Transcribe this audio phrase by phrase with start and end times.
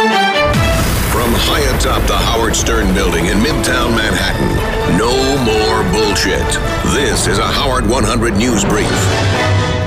[0.00, 5.12] From high atop the Howard Stern building in Midtown Manhattan, no
[5.44, 6.46] more bullshit.
[6.94, 8.90] This is a Howard 100 News Brief.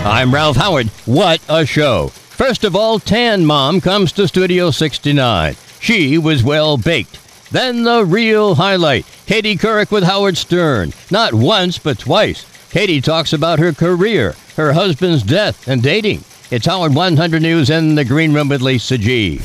[0.06, 0.90] I'm Ralph Howard.
[1.08, 2.10] What a show.
[2.10, 5.56] First of all, Tan Mom comes to Studio 69.
[5.80, 7.18] She was well baked.
[7.52, 10.94] Then the real highlight Katie Couric with Howard Stern.
[11.10, 12.46] Not once, but twice.
[12.70, 16.24] Katie talks about her career, her husband's death, and dating.
[16.52, 19.42] It's Howard 100 News in the Green Room with Lisa G.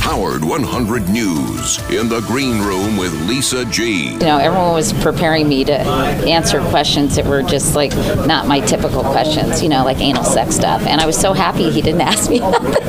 [0.00, 4.12] Howard 100 News in the green room with Lisa G.
[4.12, 7.94] You know, everyone was preparing me to answer questions that were just like
[8.26, 10.82] not my typical questions, you know, like anal sex stuff.
[10.86, 12.38] And I was so happy he didn't ask me.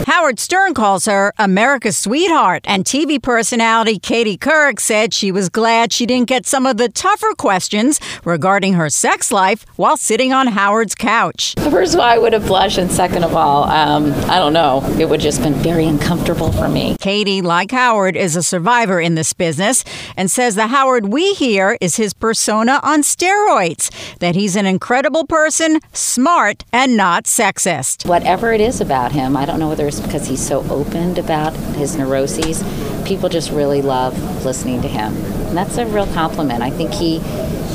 [0.07, 5.91] Howard Stern calls her America's sweetheart, and TV personality Katie Couric said she was glad
[5.93, 10.47] she didn't get some of the tougher questions regarding her sex life while sitting on
[10.47, 11.55] Howard's couch.
[11.59, 14.81] First of all, I would have blushed, and second of all, um, I don't know,
[14.97, 16.95] it would just been very uncomfortable for me.
[17.01, 19.83] Katie, like Howard, is a survivor in this business
[20.15, 23.89] and says the Howard we hear is his persona on steroids,
[24.19, 28.07] that he's an incredible person, smart, and not sexist.
[28.07, 31.55] Whatever it is about him, I don't know whether it's because he's so open about
[31.75, 32.63] his neuroses,
[33.03, 35.15] people just really love listening to him.
[35.51, 36.61] And that's a real compliment.
[36.61, 37.17] I think he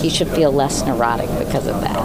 [0.01, 1.97] he should feel less neurotic because of that.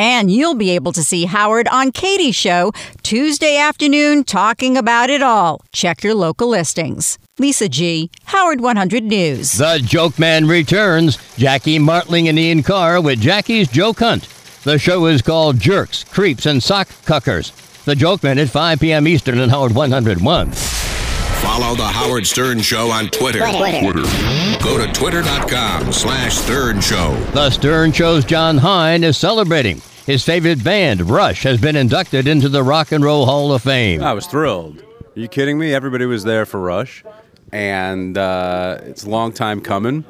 [0.00, 5.22] And you'll be able to see Howard on Katie's show Tuesday afternoon talking about it
[5.22, 5.60] all.
[5.72, 7.18] Check your local listings.
[7.38, 9.52] Lisa G., Howard 100 News.
[9.52, 11.18] The Joke Man returns.
[11.36, 14.28] Jackie Martling and Ian Karr with Jackie's Joke Hunt.
[14.64, 17.52] The show is called Jerks, Creeps, and Sock Cuckers.
[17.84, 19.08] The Joke Man at 5 p.m.
[19.08, 20.77] Eastern on Howard 101.
[21.42, 23.38] Follow the Howard Stern Show on Twitter.
[23.40, 24.02] Twitter.
[24.62, 27.14] Go to twitter.com slash Stern Show.
[27.32, 29.80] The Stern Show's Jon Hein is celebrating.
[30.06, 34.02] His favorite band, Rush, has been inducted into the Rock and Roll Hall of Fame.
[34.02, 34.78] I was thrilled.
[34.80, 35.72] Are you kidding me?
[35.74, 37.04] Everybody was there for Rush,
[37.52, 40.04] and uh, it's a long time coming.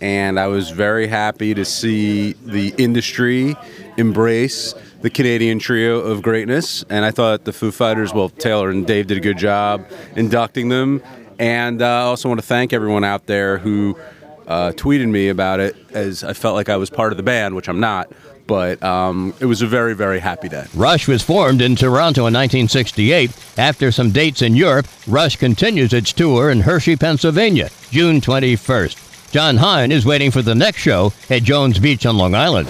[0.00, 3.54] And I was very happy to see the industry
[3.98, 6.84] embrace the Canadian trio of greatness.
[6.90, 10.68] And I thought the Foo Fighters, well, Taylor and Dave did a good job inducting
[10.68, 11.02] them.
[11.38, 13.98] And uh, I also want to thank everyone out there who
[14.46, 17.54] uh, tweeted me about it, as I felt like I was part of the band,
[17.54, 18.12] which I'm not.
[18.46, 20.66] But um, it was a very, very happy day.
[20.74, 23.30] Rush was formed in Toronto in 1968.
[23.56, 29.30] After some dates in Europe, Rush continues its tour in Hershey, Pennsylvania, June 21st.
[29.30, 32.68] Jon Hein is waiting for the next show at Jones Beach on Long Island.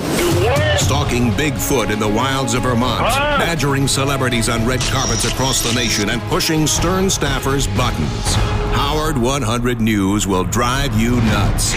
[0.81, 3.37] Stalking Bigfoot in the wilds of Vermont, ah.
[3.39, 8.35] badgering celebrities on red carpets across the nation, and pushing Stern staffers' buttons.
[8.75, 11.75] Howard 100 News will drive you nuts.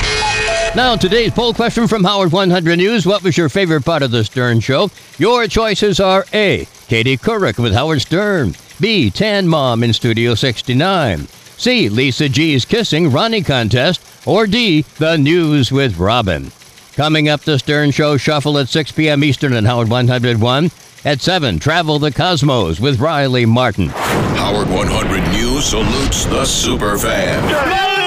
[0.76, 3.06] Now, today's poll question from Howard 100 News.
[3.06, 4.90] What was your favorite part of the Stern Show?
[5.18, 6.66] Your choices are A.
[6.88, 8.56] Katie Couric with Howard Stern.
[8.80, 9.12] B.
[9.12, 11.28] Tan Mom in Studio 69.
[11.58, 11.90] C.
[11.90, 14.02] Lisa G's Kissing Ronnie Contest.
[14.26, 14.84] Or D.
[14.98, 16.52] The News with Robin.
[16.96, 19.24] Coming up, the Stern Show Shuffle at 6 p.m.
[19.24, 20.70] Eastern on Howard 101.
[21.06, 23.88] At 7, Travel the Cosmos with Riley Martin.
[23.90, 28.03] Howard 100 News salutes the superfan.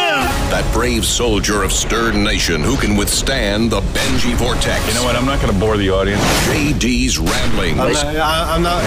[0.51, 4.87] That brave soldier of Stern Nation who can withstand the Benjy Vortex.
[4.89, 5.17] You know what?
[5.17, 6.23] I'm not going to bore the audience.
[6.47, 7.79] JD's ramblings.
[7.81, 8.83] I'm not, I- I'm not.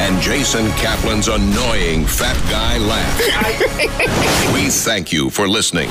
[0.00, 4.52] and Jason Kaplan's annoying fat guy laugh.
[4.54, 5.90] we thank you for listening.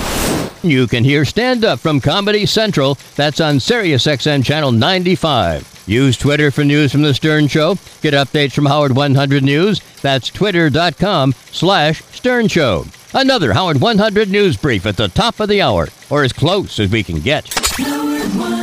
[0.64, 2.98] You can hear Stand Up from Comedy Central.
[3.16, 5.84] That's on SiriusXM Channel 95.
[5.86, 7.76] Use Twitter for news from The Stern Show.
[8.02, 9.80] Get updates from Howard 100 News.
[10.02, 12.86] That's twitter.com slash Stern Show.
[13.16, 16.90] Another Howard 100 News Brief at the top of the hour, or as close as
[16.90, 17.48] we can get.
[17.78, 18.63] Howard 100.